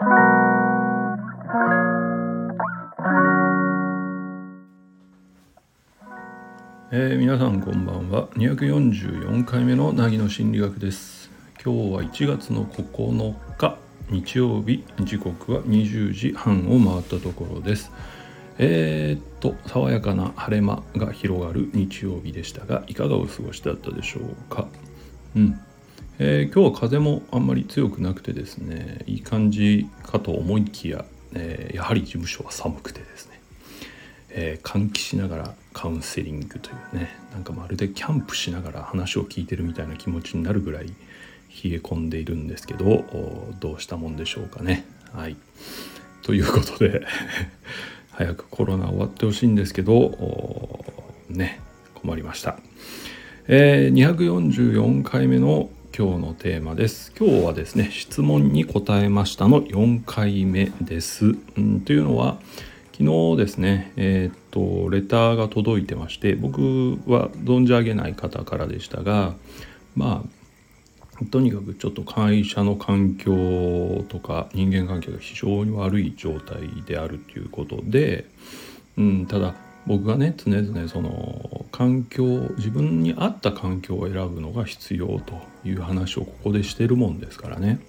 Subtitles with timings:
[7.14, 8.28] ー、皆さんこんばんは。
[8.34, 11.30] 244回目の凪の心理学です。
[11.64, 13.76] 今日は1月の9日
[14.10, 14.84] 日曜日。
[15.00, 17.90] 時刻は20時半を回ったところです。
[18.58, 24.68] えー、っと爽やかな晴れ間が広がる日曜日でしたがいかがお過ごしだったでしょうか？
[25.34, 25.60] うん、
[26.20, 33.38] えー、今日は風もあんまり強くなくてですねいい感じかと思いきや、えー、やはり事務所は寒くてですね
[34.30, 40.92] えー、換気しながらカウンセリングというねなんかまるでキャンプしながら話を聞いてるみたいな気持ちになるぐらい冷
[41.64, 43.04] え込んでいるんですけど
[43.58, 44.84] どうしたもんでしょうかね。
[45.12, 45.36] はい、
[46.22, 47.02] ということで
[48.12, 50.84] 早くコロナ終わってほしいんですけど
[51.30, 51.60] ね
[51.94, 52.58] 困りました。
[53.46, 57.12] えー、244回目の今日のテーマです。
[57.18, 61.34] 今日はですね質問に答えましたの4回目です。
[61.56, 62.38] うん、というのは
[62.92, 66.60] 昨日ですね、えー、っと、レターが届いてまして、僕
[67.08, 69.34] は存じ上げない方からでしたが、
[69.96, 70.22] ま
[71.20, 78.24] あ、とにかくちょっと会社の環境とか人間関係が非常に悪い状態であるということで、
[78.96, 79.56] うん、ただ
[79.88, 82.24] 僕がね常々その環境
[82.58, 87.80] 自分に合った環境を選ぶのが必要という話をここでしてるもんですからね。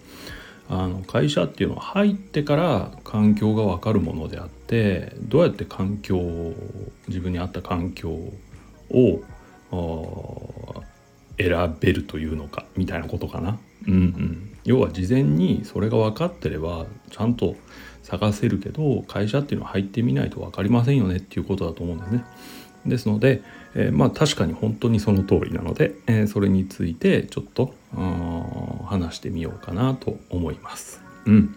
[0.70, 6.54] あの会社っていうのは入ってから環境が分かるものであってどうやって環境
[7.08, 8.12] 自分に合った環境
[8.92, 9.22] を
[11.38, 13.60] 選べるというのかみたいなことかな。
[13.88, 17.56] うんうん、要は事前にそれが分かってればちゃんと
[18.10, 22.26] 探せるけど会社っていうのは入ってみないと分かりませんよねっていうことだと思うんですね。
[22.86, 23.42] ですので、
[23.76, 27.74] えー、まあ確かに本当にその通りなので、えー、それについてちょっと
[28.86, 31.02] 話してみようかなと思います。
[31.26, 31.56] うん、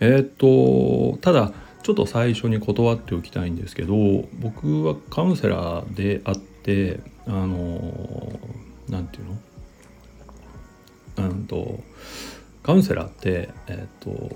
[0.00, 1.52] えー、っとただ
[1.82, 3.94] ちょっと最初に断っておきたいんですけど
[4.40, 8.38] 僕はカウンセラーであってあの
[8.88, 11.28] 何て言うの？
[11.28, 11.80] うんと
[12.62, 14.30] カウンセラーって、えっと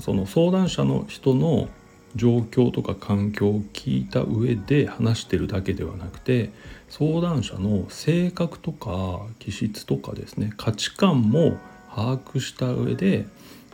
[0.00, 1.68] その相談者の人の
[2.16, 6.50] 状況とか環境を聞いた上で話してるだけではなくて
[6.88, 11.58] 相談者の性格とか気質とかですね価値観も
[11.94, 13.26] 把握した上で、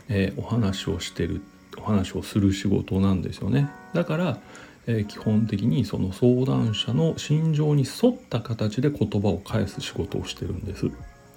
[0.09, 1.41] えー、お話をしてる
[1.77, 3.69] お話をする仕事なんですよね。
[3.93, 4.39] だから、
[4.85, 10.91] えー、基本的にその相談者の心情に沿った形で言葉を返す仕事をしてるんです。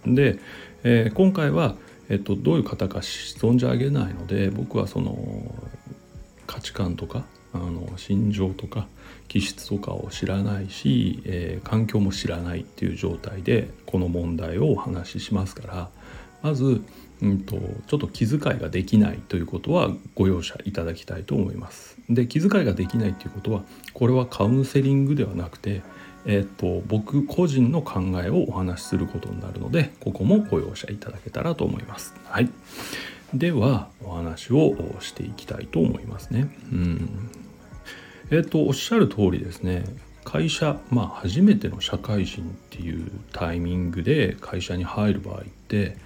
[0.05, 0.39] で、
[0.83, 1.77] えー、今回は
[2.09, 5.55] えっと、どういう方か存じ上げないので僕はその
[6.47, 8.87] 価値観とかあの心情とか
[9.29, 15.91] 気質とかを知らないし、えー、環境も知らないっていう状態でこの問題をお話ししますから
[16.43, 16.83] まず、
[17.23, 17.57] うんと、
[17.87, 21.97] ちょっと気遣いができないということはご容赦いただきたいと思います。
[22.11, 23.63] で気遣いができないっていうことは
[23.95, 25.83] これはカウンセリングではなくて、
[26.27, 32.15] えーと僕個人の考えをお話しすることになるのでここもご容赦いただけたらと思います。
[32.25, 32.51] はい
[33.35, 36.57] ではお話をしていきたいと思いますね。
[36.73, 37.31] うん、
[38.31, 39.85] えっ、ー、とおっしゃる通りですね
[40.25, 45.97] 会社まあ初めての社会人っていうタイミングで会社に入る場合って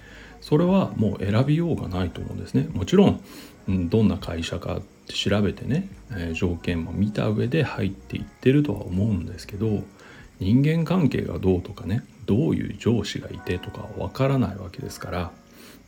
[0.41, 2.67] それはもう選びようがないと思うんですね。
[2.73, 3.21] もちろん、
[3.89, 9.83] どんな会社かって調べてね、え、条件も見た上で入っていってるとは思うんですけど
[10.39, 15.31] 人間関係がどうとかねどういう上司がいてとかわからないわけですから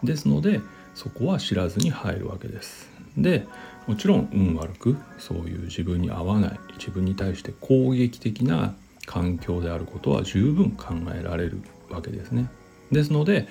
[0.03, 0.61] ですので
[0.95, 2.89] そこは知らずに入るわけです。
[3.17, 3.45] で
[3.87, 8.75] もちろん運悪くそういう自分に合わない自分に対して攻撃的な
[9.05, 12.49] 環境であることは十分考えられるわけですね。
[12.91, 13.47] ですので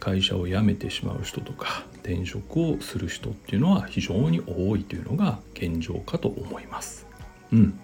[0.00, 7.06] 会社を辞めてしまう人とか転職をする人っていうのは非常に多いというのが現状かと思います。
[7.52, 7.78] うん、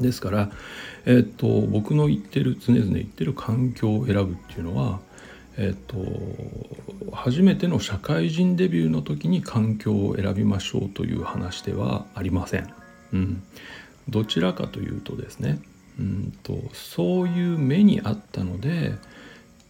[0.00, 0.50] ですから、
[1.06, 5.00] えっと僕の言ってる常々言ってる環境を選ぶっていうのは
[5.58, 5.96] えっと、
[7.14, 12.72] 初めての社会人デビューの時に環境を選びましょうという話ではありません。
[13.12, 13.42] うん、
[14.08, 15.60] どちらかというとですね、
[15.98, 18.94] うんと、そういう目にあったので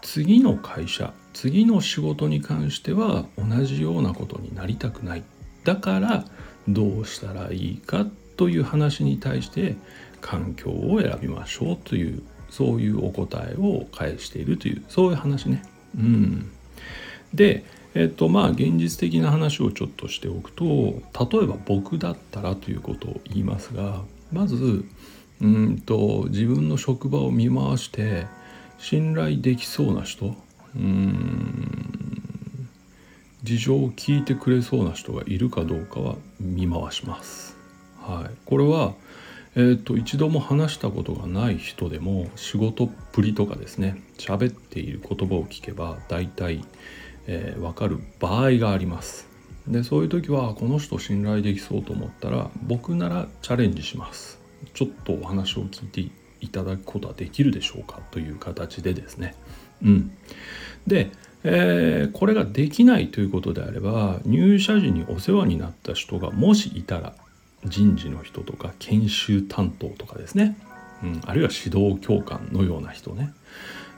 [0.00, 5.24] 次の会社次の仕事に関しては同じようなことになりたくない
[5.64, 6.24] だから
[6.68, 9.76] どうしたらいいかという話に対して
[10.22, 15.62] 環境を選びましょうというそういうお答えを返しているというそういう話ね。
[15.96, 16.50] うん、
[17.34, 17.64] で
[17.94, 24.00] えっとまあ現実的な話をちょっとしておくと例えば僕だったらということを言いますが
[24.32, 24.84] まず
[25.42, 28.26] うんと自分の職場を見回して
[28.78, 30.34] 信頼できそうな人
[30.74, 31.92] うん
[33.42, 37.56] 事情を聞いてくれそうな人がいるかどうかは見回します。
[38.00, 38.94] はい、これは、
[39.54, 46.64] えーと、一度も話したことがない人でも仕事っぷりとかですね喋っている言葉を聞けば大体、
[47.26, 49.28] えー、分かる場合があります。
[49.68, 54.40] でそういう時はこの人信頼できそうと思ったら僕ならチャレンジします。
[54.74, 59.34] ちょっとお話を聞いていただくことはできるでしょうかという形でですね。
[59.82, 60.12] うん、
[60.86, 61.10] で
[61.44, 67.14] えー、これができないということであれば入社時にお世話になった人がもしいたら
[67.64, 70.56] 人事の人とか研修担当とかですね、
[71.02, 73.32] うん、あるいは指導教官のような人ね、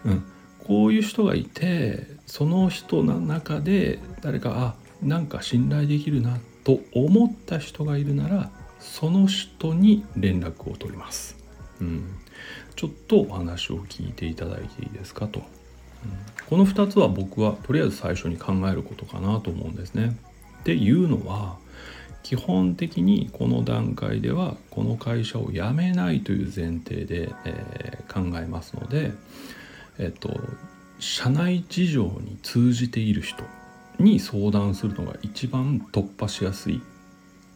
[0.05, 0.25] うん、
[0.67, 8.51] こういう人がいてその人の中で誰かあなんか信頼できるなと思った人がいるなら
[8.81, 11.37] その人に連絡を取ります。
[11.81, 12.19] うん、
[12.77, 15.41] ちょっとお話を聞いていただいていいですかと。
[15.41, 15.45] うん
[16.49, 20.17] この2つは僕はとりあえず最初に考えることかなと思うんですね。
[20.61, 21.57] っていうのは
[22.25, 29.13] 基本的にこの段階ではこの会社を辞めないという前提で、えー、考えますので、
[29.99, 30.31] えっと、
[30.99, 33.45] 社内事情に通じている人
[33.99, 36.81] に相談するのが一番突破しやすい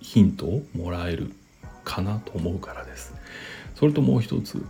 [0.01, 1.33] ヒントをもらえる
[1.83, 3.15] かなと思うからです。
[3.75, 4.63] それともう一つ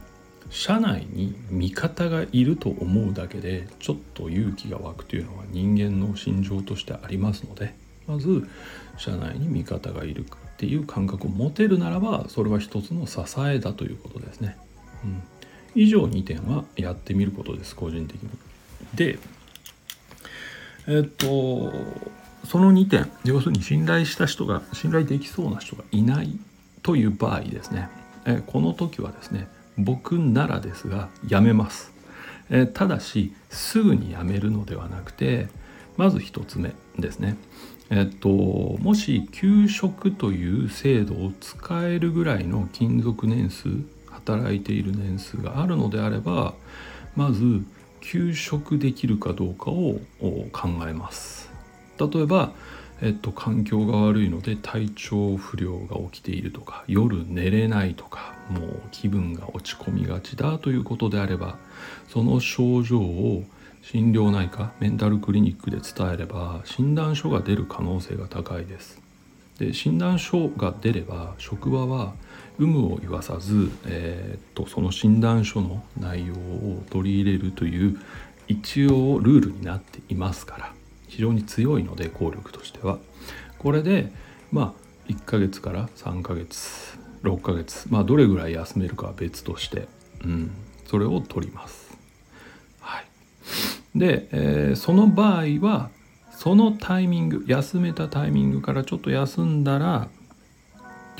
[0.49, 7.75] 社内に味方がいると思うだけでちょっと勇気が湧くというのは人間の心情としてありますので
[8.09, 8.49] まず
[8.97, 10.25] 社内に味方がいるっ
[10.57, 14.57] ていう感覚を持てるならばそれは一つの支えだということですね。
[15.05, 15.23] うん、
[15.75, 18.31] 以上2点はやってみることです個人的に。
[18.95, 19.19] で
[20.89, 21.73] えっと
[22.45, 26.39] その2点要するに信頼した人が信頼できそうな人がいない
[26.83, 27.89] という場合ですね
[28.25, 31.93] えこの時はですね僕ならですがやめます、
[32.51, 35.47] えただしすぐにやめるのではなくて
[35.97, 37.37] まず1つ目ですね
[37.91, 43.69] えっともし休職という制度を使えるぐらいの勤続年数
[44.07, 46.55] 働いている年数があるのであれば
[47.17, 47.63] まず
[48.01, 50.01] 休職できるかどうかを
[50.53, 51.51] 考えます。
[51.99, 52.53] 例えば
[53.01, 61.59] えっと、環境が悪いので体調不良が起きているとか夜寝れないとかもう気分が落ち込みがちだということであれば
[62.09, 63.45] その症状を
[63.91, 69.01] 心療内科メンタルクリニックで伝えれば診断書が出る可能性が高いです。
[69.59, 72.13] で診断書が出れば職場は
[72.59, 77.99] 有無を言わさず、えー、っとその診断書の内容を取り入れるという
[78.47, 80.73] 一応ルールになっていますから
[81.07, 82.99] 非常に強いので効力としては
[83.59, 84.13] これで
[84.53, 89.89] まあ1ヶ月から3ヶ月6ヶ月まあどれぐらい休めるかは別として、
[90.23, 90.51] うん、
[90.85, 91.78] それを取ります。
[93.99, 95.91] で、えー、その場合は
[96.31, 100.09] そのタイミング休めたタイミングからちょっと休んだら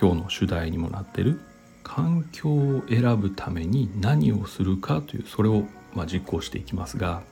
[0.01, 1.41] 今日の主題にもなってる
[1.83, 5.65] 環境を選ぶために何をするかというそれを
[5.95, 7.23] ま実行していきますが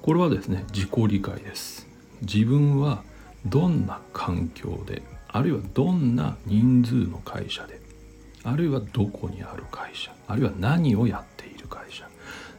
[0.00, 1.86] これはですね自己理解です。
[2.22, 3.02] 自分は
[3.46, 7.80] どんな環境であるいはどんな人数の会社で
[8.44, 12.07] あるいはどこにある会社あるいは何をやっている会社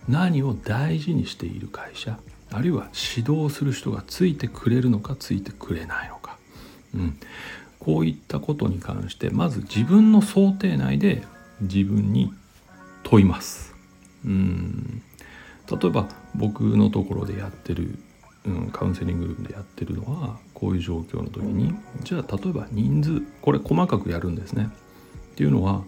[0.09, 2.19] 何を大事にしている会社
[2.51, 6.37] あるいは指導する人がついてくれるのかついてくれないのか、
[6.95, 7.19] うん、
[7.79, 11.23] こういったことに関してまず自分の想定内で
[11.61, 12.33] 自分に
[13.03, 13.75] 問います。
[14.25, 15.03] うん
[15.69, 17.99] 例えば僕のところでやってる
[18.45, 24.69] うん、カウンセリングルームでやってるのはこういう状況の時にじゃあ例えば人数これ細かくやるんですね。
[25.33, 25.83] っていうのは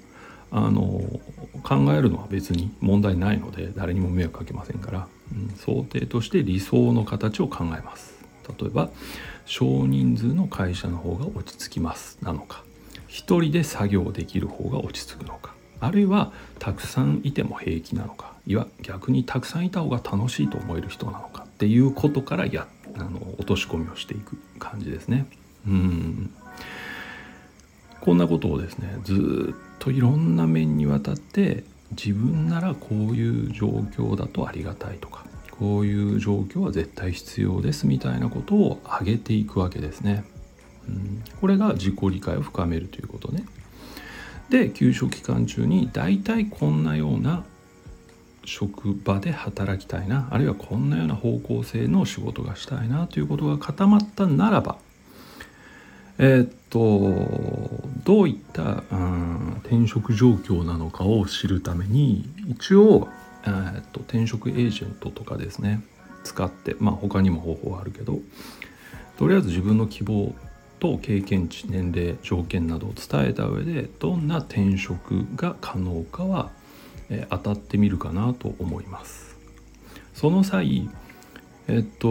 [0.51, 1.01] あの
[1.63, 8.21] 考えるのは別に問題ないので誰にも迷惑かけませんから、うん、想定として理想の形を考えます。
[8.59, 8.89] 例えば
[9.45, 12.63] 少人数の会社の方が落ち着きますなのか
[13.07, 25.25] 一人で作業できる方が落ち着くのかあるいはたくさんいても平気なのかいや逆にたくさんいた方が楽しいと思える人なのかっていうことからやあの落とし込みをしていく感じですね。
[25.67, 26.33] うん
[28.01, 40.23] こんなことをですねずっといろんな面にわたって自分ならこういう状況だとありがたいとかこういう状況は絶対必要ですみたいなことを挙げていくわけですね。
[40.87, 43.43] うん、これが自己理解を深めるということね。
[44.49, 47.45] で休職期間中に大体こんなような
[48.43, 54.77] 職場で働きたいなあるいはこんなような方向性の仕事がしたいなということが固まったならば
[56.17, 56.79] えー、っと
[58.03, 63.07] どういった、うん、転職状況なのかを知るために一応、
[63.43, 65.81] えー、っと転職エージェントとかですね
[66.23, 68.19] 使ってまあ他にも方法はあるけど
[69.17, 70.33] とりあえず自分の希望
[70.79, 76.49] と経験値年齢条件などを伝えた上でどんな転職が可能かは、
[77.11, 79.37] え当たってみるかなと思います。
[80.15, 80.89] その際
[81.71, 82.07] えっと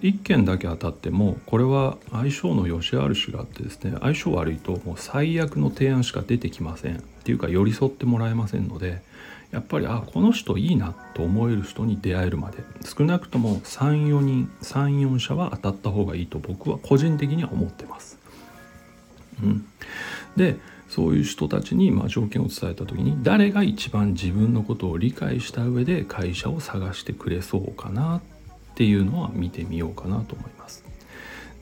[0.00, 9.02] 1件だけ当たってもこれは相性の良し悪しがあってですね相性悪いともう最悪の提案しか出てきませんっていうか寄り添ってもらえませんので
[9.50, 18.18] やっぱりあこの人いいなと思える人に出会えるまで少なくとも34人34社は当たった方がいいと僕は個人的には思ってます。
[19.42, 19.66] うん、
[20.36, 20.56] で
[20.88, 28.20] そういう人たちにま条件を伝えた時に誰が一番自分のことを理解した上で会社を探してくれそうかなっ
[28.74, 30.84] っていうのは見てみようかなと思います。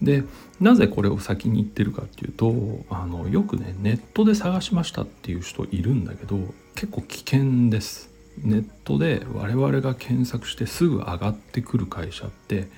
[0.00, 0.24] で
[0.60, 2.54] なぜこれを先に言ってるかっていうと
[2.90, 6.38] あのよくねネットで探しましたっていう人いるんだけど
[6.74, 8.10] 結構危険です。
[8.38, 12.68] ネットで我々が検索してすぐ上がってくる会社って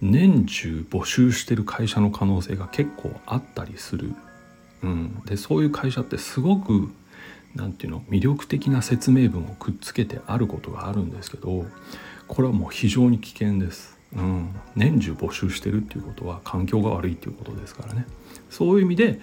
[0.00, 4.14] 年中募集してる会社の可能性が結構あったりする、
[4.82, 6.90] うん、でそういう会社ってすごく
[7.54, 11.66] 何て言うの魅力的な説明文をくっつけてあることがあるんですけど
[12.28, 18.06] これはもう非常に危険です、うん、年中募集してるっていうことは環境が悪いっていうことですからね。
[18.50, 19.20] そういう意味で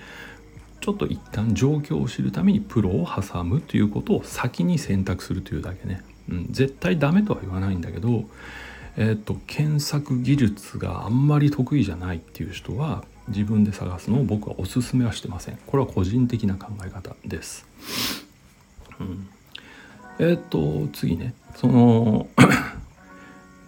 [0.82, 8.26] ちょっと一旦状況を知るためにプロを挟むということを先に選択するというだけね、うん、絶対ダメとは言わないんだけど、
[8.98, 15.60] えーと、検索技術があんまり得意じゃないっていう人は自分で探すのを僕はおすすめはしてません。
[15.68, 17.66] これは個人的な考え方です、
[19.00, 19.30] うん、
[20.20, 21.36] えっ、と次ね。
[21.56, 22.28] その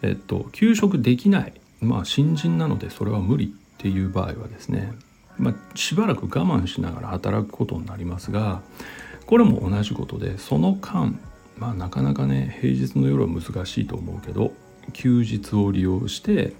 [0.03, 1.53] えっと休職できない。
[1.81, 4.93] まあ新人なのでそれは無理っていう場合はですね。
[5.37, 8.61] まあ、しばらく我慢しながら働くことになりますが
[9.25, 11.19] これも同じことでその間、
[11.57, 14.53] まあ、なかなかね平日の夜は難しいと思うけど
[14.93, 16.53] 休日を利用して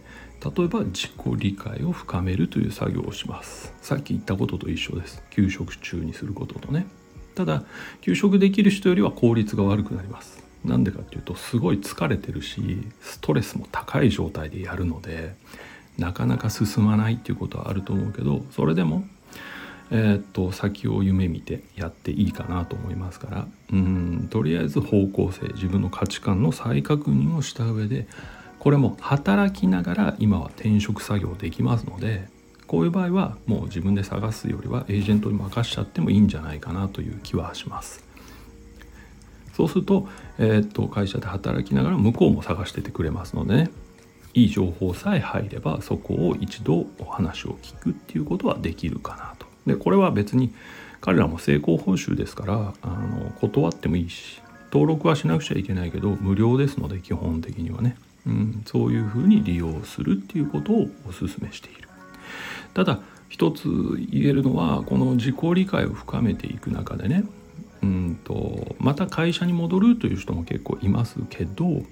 [0.43, 3.73] 例えば自己理解を深めるという作業をします。
[3.81, 5.23] さっき言ったことと一緒です。
[5.29, 6.85] 休職中にすることとね。
[7.33, 7.63] ただ
[8.01, 10.42] 休職できる人よりは効率が悪くなります。
[10.65, 15.36] なんでかっていうとすごい疲れてるしストレスも高い状態でやるので
[15.98, 19.05] なかなか進まないっていうことはあると思うけどそれでも、
[19.91, 28.08] えー、っと先を夢見てやっていいかなと思いますからうんとりあえず方向性自分の価値観の再確認をした上で
[28.60, 32.27] これも働きながら今は転職作業できますので
[32.65, 38.12] こういう場合はもう自分で探すよりはエージェントに任しちゃってもいいんじゃないかなという気はします。
[39.53, 40.07] そうすると,、
[40.38, 43.72] えー、っと会社で働きながら向こうも探しててくれますのでね
[44.33, 49.45] いい情報さえ入ればそこを一度お話を聞くっていうことはできるかなと。
[49.67, 50.53] でこれは別に
[51.01, 54.41] 彼らも成功報酬ですからあの断ってもいいし
[54.72, 57.95] 登録はしなくちゃいけないけど無料ですので基本的にはね、
[58.25, 61.88] うん、そういうふうに利用するっていうことをお勧めしている。
[62.74, 63.67] ただ一つ
[64.10, 67.24] 言えるのはこの自己理解を深めていく中でね
[67.83, 71.83] うんとまた会社に戻るという人も結構いますけど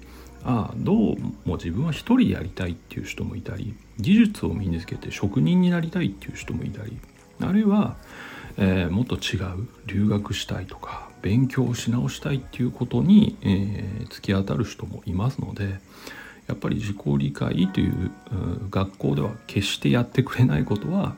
[0.44, 6.96] ああどうも自分は一人やりたいっていう人もいたり技術を身につけて職人になりたいっていう人もいたり
[7.40, 7.96] あるいは、
[8.56, 15.78] えー、もっと違う留学したいとか勉強をし直したいっていうことに、えー、突き当たる人もいますので
[16.48, 18.10] やっぱり自己理解という、
[18.68, 21.14] 学校では決してやってくれないことは、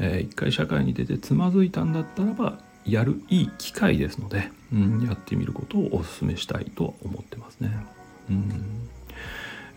[0.00, 2.58] えー、一回社会に出てつまずいたんだったらば
[2.88, 7.70] やるいい機会ですので、うん、やってみることをお勧めしたいと思ってますね。
[8.30, 8.88] うん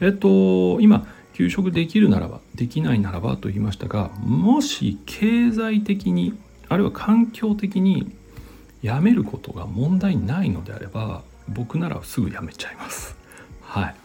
[0.02, 6.38] えっと今休職できるならばできないならばと言いましたがもし経済的に
[6.68, 8.12] あるいは環境的に
[8.84, 13.16] 辞めることが問題ないのであれば僕ならすぐ辞めちゃいます。
[13.62, 13.96] はい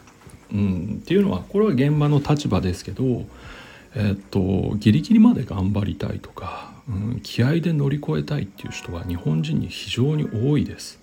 [0.53, 3.25] うん、っていうのはこれは現場の立場ですけど、
[3.95, 10.99] えっと、ギリギリまで頑張りたいとか、うん、気合で乗り越えたいっていう人は日本人に非常に多いです。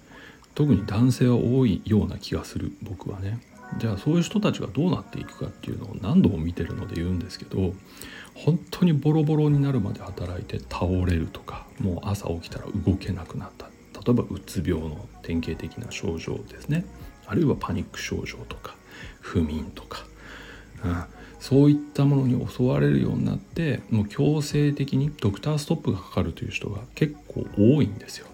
[0.54, 3.40] 特に男性は多いような気がする僕はね。
[3.78, 7.72] じゃあそういう人たちがどうなっていくかっていうのを何度も見てるので言うんですけど
[8.34, 13.66] 本当にボロボロになるまで働いて倒れるとかもう朝起きたら動けなくなった。
[14.04, 16.84] 例えばうつ病の典型的な症状ですね。
[17.26, 18.74] あるいはパニック症状とか
[19.20, 20.04] 不眠とか、
[20.84, 21.04] うん、
[21.42, 28.28] そういったものに襲われるようになってもう強制的にドクターストップがかかるという人が結構多いんですよ。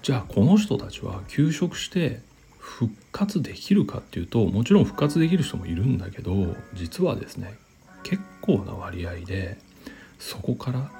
[0.00, 2.20] じゃあこの人たちは休職して
[2.56, 7.54] 復活できるかっていうともちろん復活できる人もいるんだけど実はですね
[8.04, 9.58] 結構な割合で
[10.20, 10.92] そこから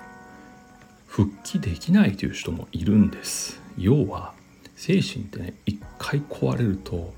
[1.07, 4.35] 復帰できないという人もいるんです要は
[4.75, 7.15] 精神ってね一回壊れると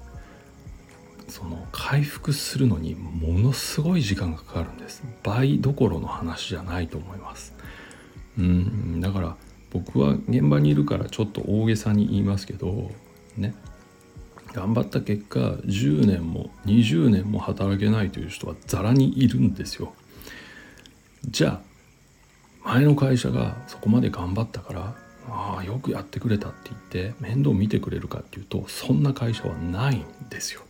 [1.29, 5.03] その回復するのにものすごい時間がかかるんです。
[5.23, 7.55] 倍どころの話じゃないと思います。
[8.39, 9.37] うんだから
[9.71, 12.91] 僕は現場にいるからちょっと大げさに言いますけど
[13.37, 13.55] ね。
[14.53, 19.93] 頑張った結果10年も20年も働けないという人はざらにいるんですよ。
[21.29, 21.61] じゃ
[22.65, 24.95] あ前の会社がそこまで頑張ったから
[25.29, 30.63] ああよくやってくれたって言って面倒見てくれるかっていうとそんな会社はないんですよ。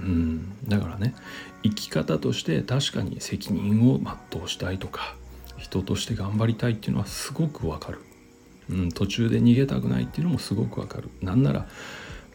[0.00, 1.14] うん、だからね
[1.62, 4.00] 生き方として確かに責任を
[4.32, 5.14] 全うしたいとか
[5.58, 8.00] 人として頑張りたいっていうのはすごくわかる、
[8.70, 11.10] うん、途中で逃げたくないっていうのもすごくわかる。
[11.20, 11.66] なんなら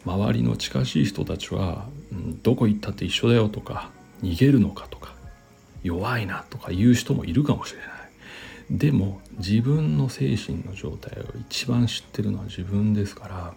[0.04, 3.90] 周りの近しい人たちは、うん、どこ行ったって一緒だよとか
[4.22, 5.14] 逃げるのかとか
[5.82, 7.88] 弱いなとか言う人もいるかもしれない。
[8.70, 13.54] でも自分の精神の状態を一番知ってるのは自分ですから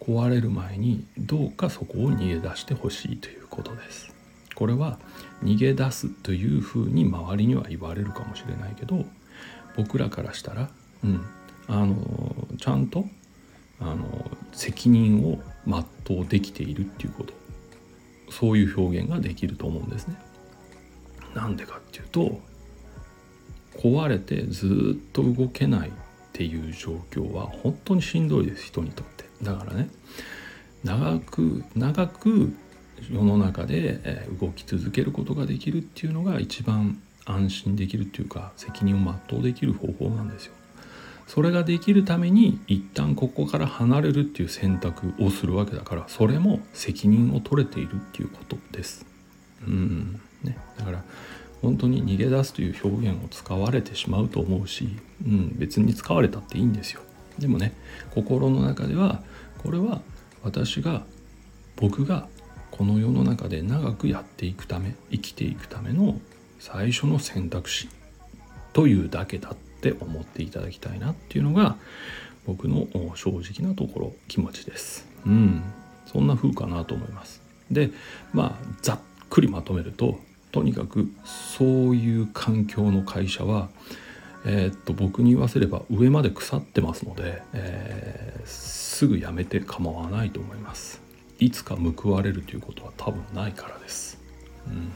[0.00, 4.12] 壊れる前にどうかそこを逃げ出してほしいということです。
[4.54, 4.98] これは
[5.42, 9.06] 逃げ出すというふうに周りには言われるかもしれないけど
[9.76, 10.70] 僕らからしたら、
[11.02, 11.24] うん、
[11.66, 11.96] あの
[12.58, 13.06] ちゃんと
[13.78, 17.40] あの責任を全うできているっていうこと。
[18.30, 20.14] そういう表現ができると思うんですね。
[21.34, 22.40] なんでかっていうと
[23.76, 25.92] 壊れてずっと動けないっ
[26.32, 29.29] ていう状況は本当にしんどいです人にとって。
[29.42, 29.88] だからね。
[30.84, 32.54] 長く長く
[33.10, 40.52] 世の中で動き続けることができるっていうのが一番安心できるっていうか責任を全うできる方法なんですよ。
[41.26, 49.06] それができるために一旦ここから離れるっていう選択をするわけだからそれも責任を取れているっていうことです。
[49.66, 50.20] うん。
[50.42, 51.04] ね、だから
[51.62, 54.88] 本当に逃げ出すという表現を使われてしまうと思うし、
[55.24, 57.02] うん、別に使われたっていいんですよ。
[57.38, 57.74] でもね
[58.14, 59.22] 心の中では
[59.62, 60.00] これは
[60.42, 61.04] 私が
[61.76, 62.28] 僕が
[62.70, 66.18] この世の中で長くやっていくため生きていくための
[66.58, 67.88] 最初の選択肢
[68.72, 71.76] というだけだって思っていただきたいなっていうのが
[72.46, 72.86] 僕の
[73.16, 75.06] 正直なところ気持ちです。
[75.26, 75.62] うん。
[76.06, 77.42] そんな風かなと思います。
[77.70, 77.90] で
[78.32, 80.18] まあざっくりまとめると
[80.52, 83.68] とにかくそういう環境の会社は、
[84.44, 91.00] えー、っと僕に言わせれば上まで腐ってますので、えー、すぐやめて構わないと思います。
[91.38, 94.18] いつか報われるということは多分ないからです、
[94.66, 94.92] うん、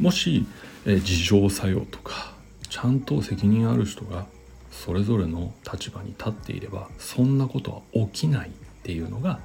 [0.00, 0.44] もし、
[0.84, 2.34] えー、自浄作用とか
[2.68, 4.26] ちゃんと責任ある人が
[4.72, 9.38] それぞれの立場に立っていればそんなことは起きないっていうのが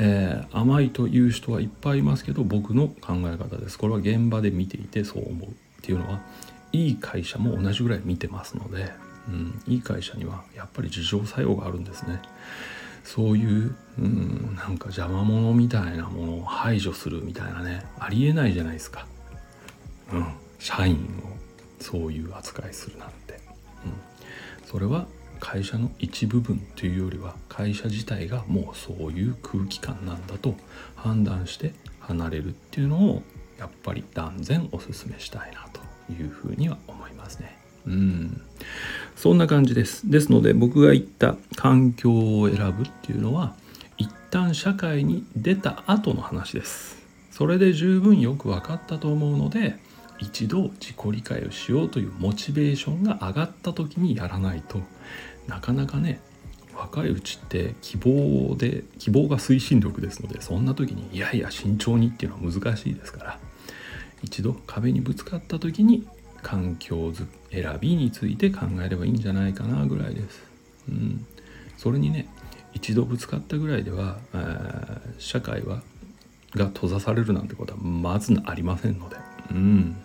[0.00, 3.76] えー、甘いという人はいっぱいいますけど僕の考え方です。
[3.76, 6.20] これは現場で見ていてそう思うっていうのは
[6.72, 8.92] いい会社も同じぐらい見てますので、
[9.28, 12.20] うん、いい会社にはやっぱり自浄作用があるんですね。
[13.04, 19.06] そういう、うん、なんか邪魔者みたいなものを排除するみたいなねありえないじゃないですか、
[20.12, 20.26] うん、
[20.58, 23.40] 社員をそういう扱いするなんて、
[23.86, 25.06] うん、それは
[25.40, 30.54] 会社の一部分というよりは会社自体がもうそういう空気感なんだと
[30.94, 33.22] 判断して離れるっていうのを
[33.58, 35.77] やっぱり断然おすすめしたいなと。
[36.10, 37.56] いうふうには思いますね。
[37.86, 38.40] うん
[39.16, 40.08] そんな感じです。
[40.08, 43.54] ですので僕が言った環境を選ぶっていうのは
[43.96, 46.98] 一旦社会に出た後の話です。
[47.30, 49.76] それで十分よく分かったと思うので
[50.18, 54.80] 一度自己理解をしようというモチベーションが上がった時にやらないと
[55.46, 56.20] なかなかね
[56.76, 63.38] 若いうちって希望で希望が推進力ですのでそんな時にいやいや慎重にっていうのは難しいですから
[64.22, 66.06] 一度壁にぶつかった時に
[66.42, 67.12] 環境
[67.50, 70.42] 選びについて考えればいいんじゃないかなぐらいです。
[70.88, 71.26] うん、
[71.76, 72.28] それにね
[72.72, 74.18] 一度ぶつかったぐらいでは、
[75.18, 75.82] 社会は
[76.54, 79.16] が閉ざされるなんてことはまずありませんので、
[79.50, 79.96] うん。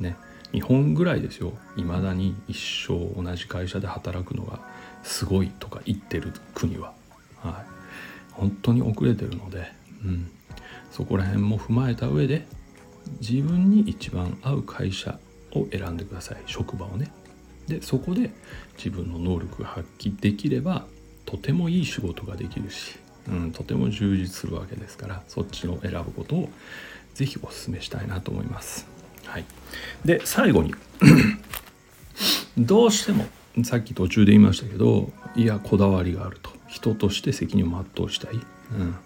[0.00, 0.16] ね、
[0.52, 1.52] 日本ぐらいですよ。
[1.76, 4.60] いまだに一生同じ会社で働くのが
[5.02, 6.92] すごいとか言ってる国は、
[7.40, 7.54] はい、
[8.32, 9.70] 本当に遅れてるので、
[10.04, 10.30] うん、
[10.90, 12.46] そこら辺も踏まえた上で
[13.20, 15.18] 自分に一番合う会社
[15.52, 16.42] を選んでください。
[16.46, 17.10] 職場をね。
[17.66, 18.30] でそこで
[18.76, 20.86] 自分の能力が発揮できれば
[21.24, 22.96] とてもいい仕事ができるし、
[23.28, 26.48] うん、とても充実するわけですからそっちを選ぶことを
[27.14, 28.86] 是非お勧めしたいなと思います。
[29.24, 29.44] はい、
[30.04, 30.74] で最後に
[32.56, 33.26] どうしても
[33.64, 36.54] さっき途中で言いましたけどいやこだわりがあると。
[36.68, 38.96] 人として責任を全うしたい、うん、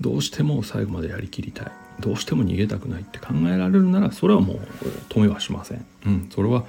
[0.00, 1.72] どうしても最後までやりきりたい。
[2.00, 4.58] どうしても逃げたくないって考えられるならそれはもう
[5.08, 6.64] 止めはしません、うん、それは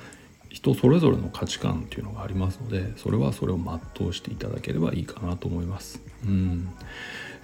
[0.49, 6.01] 人それぞれの価値観っていうのがありますのでそれはそれを全うしていただければいいかなと思います。
[6.25, 6.69] うん。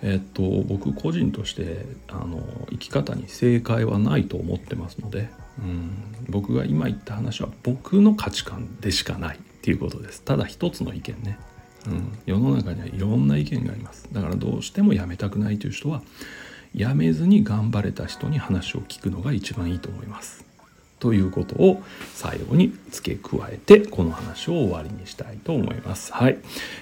[0.02, 5.92] えっと僕個人としてあの生き方に正解はないと思ってますので、うん、
[6.30, 10.22] 僕が今言った話は僕の価値観でしかないっていうことです。
[10.22, 11.38] ただ一つの意見ね、
[11.88, 14.10] うん、世の中にはいろんな意見があります。
[14.12, 16.02] だからどうしてもやめたくないという人は
[16.76, 20.44] やめずに頑張れた人に話を聞くのが一番いいと思います
[21.00, 21.82] ということを
[22.14, 26.12] 最後に付け加えてこの話を終わりにしたいと思います。
[26.14, 26.38] はい。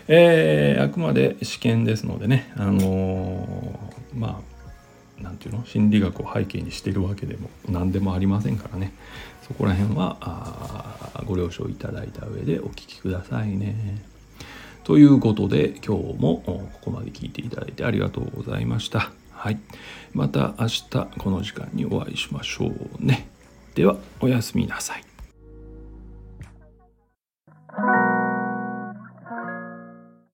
[0.08, 4.41] えー、あくまで試験ですのでね、あのー、ま
[5.19, 5.65] あ、なんていうの？
[5.65, 8.93] 心理学を背景にしているわけでも何でもありませんからね
[9.47, 14.03] そこら辺はあご了承いただいた上でお聞きくださいね。
[14.84, 19.12] ということで今日もここまで聞いていただいてありがとうございました。
[19.43, 19.60] はい。
[20.13, 23.27] また明日この時間にお会いしましょうね。
[23.75, 25.03] では、おやすみなさい。